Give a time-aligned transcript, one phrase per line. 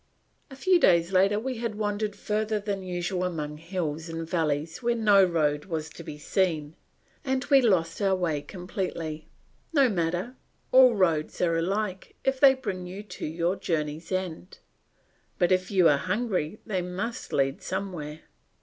[0.49, 4.95] A few days later we had wandered further than usual among hills and valleys where
[4.95, 6.75] no road was to be seen
[7.23, 9.27] and we lost our way completely.
[9.71, 10.33] No matter,
[10.71, 14.57] all roads are alike if they bring you to your journey's end,
[15.37, 18.21] but if you are hungry they must lead somewhere.